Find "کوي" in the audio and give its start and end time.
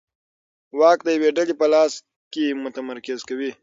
3.29-3.51